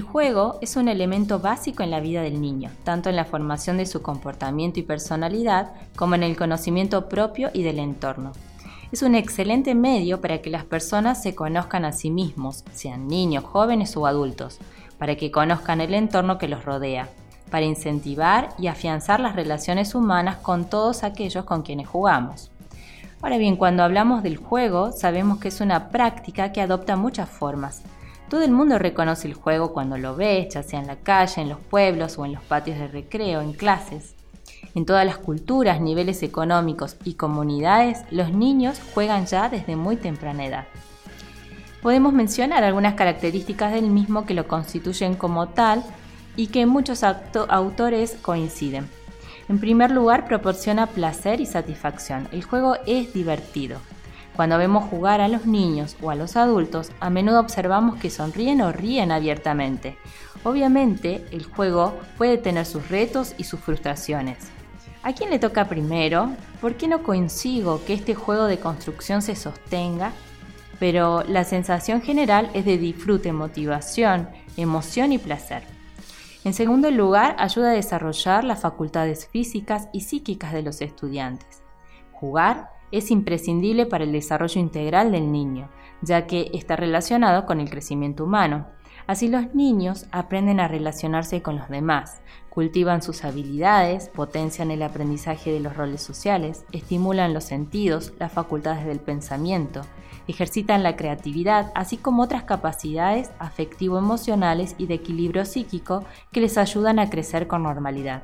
[0.00, 3.76] El juego es un elemento básico en la vida del niño, tanto en la formación
[3.76, 8.32] de su comportamiento y personalidad como en el conocimiento propio y del entorno.
[8.92, 13.44] Es un excelente medio para que las personas se conozcan a sí mismos, sean niños,
[13.44, 14.58] jóvenes o adultos,
[14.96, 17.10] para que conozcan el entorno que los rodea,
[17.50, 22.50] para incentivar y afianzar las relaciones humanas con todos aquellos con quienes jugamos.
[23.20, 27.82] Ahora bien, cuando hablamos del juego, sabemos que es una práctica que adopta muchas formas,
[28.30, 31.50] todo el mundo reconoce el juego cuando lo ve, ya sea en la calle, en
[31.50, 34.14] los pueblos o en los patios de recreo, en clases.
[34.74, 40.46] En todas las culturas, niveles económicos y comunidades, los niños juegan ya desde muy temprana
[40.46, 40.64] edad.
[41.82, 45.82] Podemos mencionar algunas características del mismo que lo constituyen como tal
[46.36, 48.88] y que muchos autores coinciden.
[49.48, 52.28] En primer lugar, proporciona placer y satisfacción.
[52.30, 53.80] El juego es divertido.
[54.40, 58.62] Cuando vemos jugar a los niños o a los adultos, a menudo observamos que sonríen
[58.62, 59.98] o ríen abiertamente.
[60.44, 64.38] Obviamente, el juego puede tener sus retos y sus frustraciones.
[65.02, 66.30] ¿A quién le toca primero?
[66.62, 70.12] ¿Por qué no consigo que este juego de construcción se sostenga?
[70.78, 75.64] Pero la sensación general es de disfrute, motivación, emoción y placer.
[76.44, 81.62] En segundo lugar, ayuda a desarrollar las facultades físicas y psíquicas de los estudiantes.
[82.12, 85.68] Jugar es imprescindible para el desarrollo integral del niño,
[86.02, 88.66] ya que está relacionado con el crecimiento humano.
[89.06, 95.52] Así los niños aprenden a relacionarse con los demás, cultivan sus habilidades, potencian el aprendizaje
[95.52, 99.82] de los roles sociales, estimulan los sentidos, las facultades del pensamiento,
[100.28, 106.98] ejercitan la creatividad, así como otras capacidades afectivo-emocionales y de equilibrio psíquico que les ayudan
[106.98, 108.22] a crecer con normalidad.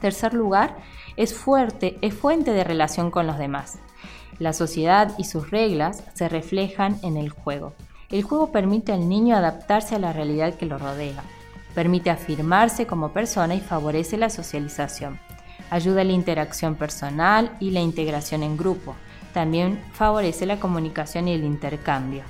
[0.00, 0.76] Tercer lugar,
[1.16, 3.78] es fuerte, es fuente de relación con los demás.
[4.38, 7.72] La sociedad y sus reglas se reflejan en el juego.
[8.10, 11.22] El juego permite al niño adaptarse a la realidad que lo rodea,
[11.74, 15.18] permite afirmarse como persona y favorece la socialización.
[15.70, 18.94] Ayuda a la interacción personal y la integración en grupo.
[19.32, 22.22] También favorece la comunicación y el intercambio.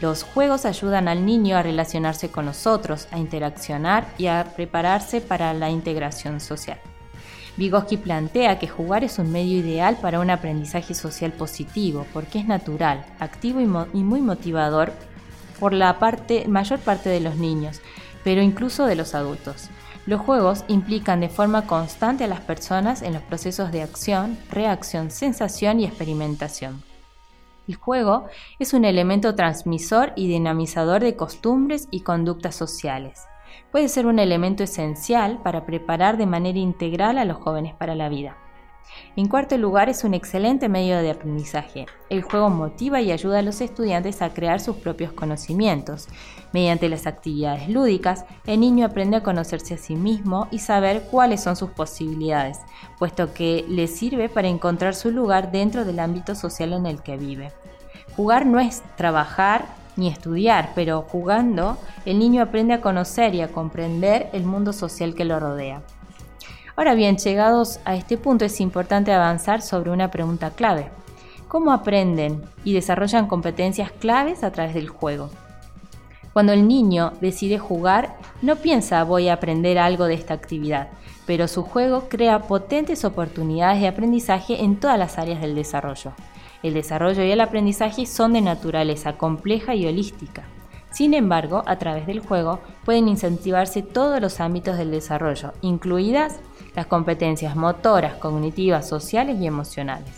[0.00, 5.20] Los juegos ayudan al niño a relacionarse con los otros, a interaccionar y a prepararse
[5.20, 6.80] para la integración social.
[7.56, 12.46] Vygotsky plantea que jugar es un medio ideal para un aprendizaje social positivo porque es
[12.46, 13.66] natural, activo y,
[14.02, 14.92] muy motivador
[15.60, 15.98] por la
[16.48, 17.82] mayor parte de los niños,
[18.24, 19.68] pero incluso de los adultos.
[20.06, 25.10] Los juegos implican de forma constante a las personas en los procesos de acción, reacción,
[25.10, 26.82] sensación y experimentación.
[27.68, 28.26] El juego
[28.58, 33.20] es un elemento transmisor y dinamizador de costumbres y conductas sociales
[33.70, 38.08] puede ser un elemento esencial para preparar de manera integral a los jóvenes para la
[38.08, 38.36] vida.
[39.16, 41.86] En cuarto lugar, es un excelente medio de aprendizaje.
[42.08, 46.08] El juego motiva y ayuda a los estudiantes a crear sus propios conocimientos.
[46.52, 51.42] Mediante las actividades lúdicas, el niño aprende a conocerse a sí mismo y saber cuáles
[51.42, 52.60] son sus posibilidades,
[52.98, 57.16] puesto que le sirve para encontrar su lugar dentro del ámbito social en el que
[57.16, 57.52] vive.
[58.16, 59.64] Jugar no es trabajar
[59.96, 65.14] ni estudiar, pero jugando, el niño aprende a conocer y a comprender el mundo social
[65.14, 65.82] que lo rodea.
[66.76, 70.90] Ahora bien, llegados a este punto es importante avanzar sobre una pregunta clave.
[71.48, 75.28] ¿Cómo aprenden y desarrollan competencias claves a través del juego?
[76.32, 80.88] Cuando el niño decide jugar, no piensa voy a aprender algo de esta actividad,
[81.26, 86.12] pero su juego crea potentes oportunidades de aprendizaje en todas las áreas del desarrollo.
[86.62, 90.44] El desarrollo y el aprendizaje son de naturaleza compleja y holística.
[90.92, 96.38] Sin embargo, a través del juego pueden incentivarse todos los ámbitos del desarrollo, incluidas
[96.76, 100.10] las competencias motoras, cognitivas, sociales y emocionales.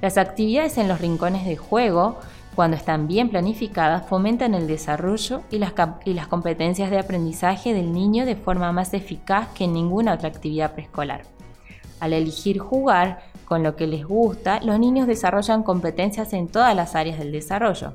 [0.00, 2.18] Las actividades en los rincones de juego,
[2.54, 5.72] cuando están bien planificadas, fomentan el desarrollo y las,
[6.04, 10.28] y las competencias de aprendizaje del niño de forma más eficaz que en ninguna otra
[10.28, 11.22] actividad preescolar.
[11.98, 16.94] Al elegir jugar, con lo que les gusta, los niños desarrollan competencias en todas las
[16.94, 17.92] áreas del desarrollo.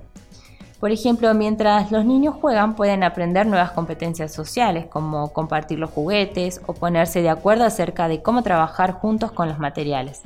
[0.79, 6.59] Por ejemplo, mientras los niños juegan pueden aprender nuevas competencias sociales como compartir los juguetes
[6.65, 10.23] o ponerse de acuerdo acerca de cómo trabajar juntos con los materiales.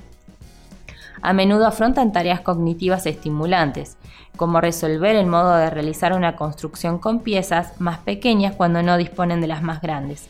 [1.21, 3.97] A menudo afrontan tareas cognitivas estimulantes,
[4.37, 9.41] como resolver el modo de realizar una construcción con piezas más pequeñas cuando no disponen
[9.41, 10.29] de las más grandes.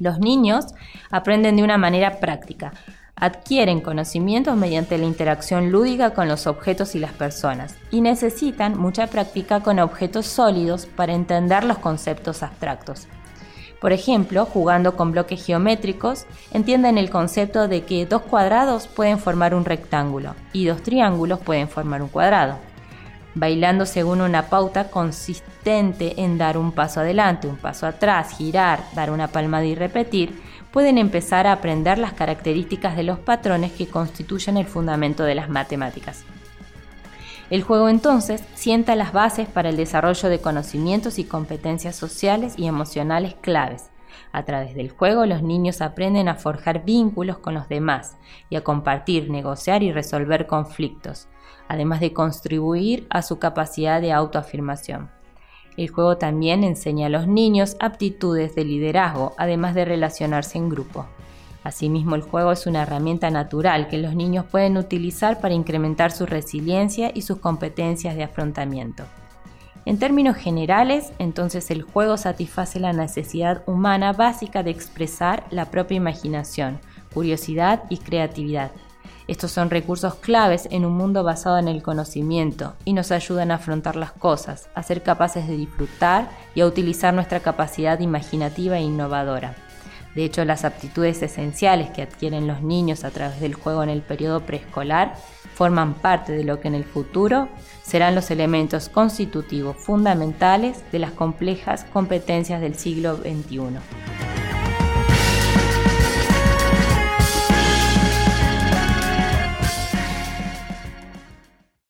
[0.00, 0.66] Los niños
[1.10, 2.72] aprenden de una manera práctica,
[3.16, 9.06] adquieren conocimientos mediante la interacción lúdica con los objetos y las personas y necesitan mucha
[9.06, 13.06] práctica con objetos sólidos para entender los conceptos abstractos.
[13.80, 19.54] Por ejemplo, jugando con bloques geométricos, entienden el concepto de que dos cuadrados pueden formar
[19.54, 22.56] un rectángulo y dos triángulos pueden formar un cuadrado.
[23.34, 29.10] Bailando según una pauta consistente en dar un paso adelante, un paso atrás, girar, dar
[29.10, 30.40] una palmada y repetir,
[30.70, 35.48] pueden empezar a aprender las características de los patrones que constituyen el fundamento de las
[35.48, 36.24] matemáticas.
[37.50, 42.66] El juego entonces sienta las bases para el desarrollo de conocimientos y competencias sociales y
[42.66, 43.90] emocionales claves.
[44.32, 48.16] A través del juego los niños aprenden a forjar vínculos con los demás
[48.50, 51.28] y a compartir, negociar y resolver conflictos,
[51.68, 55.10] además de contribuir a su capacidad de autoafirmación.
[55.76, 61.06] El juego también enseña a los niños aptitudes de liderazgo, además de relacionarse en grupo.
[61.64, 66.26] Asimismo, el juego es una herramienta natural que los niños pueden utilizar para incrementar su
[66.26, 69.04] resiliencia y sus competencias de afrontamiento.
[69.86, 75.98] En términos generales, entonces el juego satisface la necesidad humana básica de expresar la propia
[75.98, 76.80] imaginación,
[77.12, 78.70] curiosidad y creatividad.
[79.28, 83.56] Estos son recursos claves en un mundo basado en el conocimiento y nos ayudan a
[83.56, 88.82] afrontar las cosas, a ser capaces de disfrutar y a utilizar nuestra capacidad imaginativa e
[88.82, 89.54] innovadora.
[90.14, 94.00] De hecho, las aptitudes esenciales que adquieren los niños a través del juego en el
[94.00, 95.14] periodo preescolar
[95.54, 97.48] forman parte de lo que en el futuro
[97.82, 104.13] serán los elementos constitutivos fundamentales de las complejas competencias del siglo XXI.